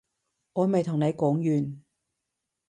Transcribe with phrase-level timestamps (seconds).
[0.53, 1.83] 我未同你講完